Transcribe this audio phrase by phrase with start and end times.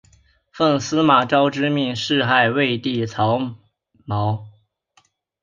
[0.51, 3.37] 奉司马昭之命弑害魏帝曹
[4.07, 4.45] 髦。